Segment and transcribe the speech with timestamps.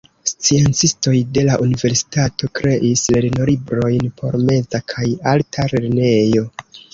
[0.29, 6.49] Sciencistoj de la universitato kreis lernolibrojn por meza kaj alta lernejo.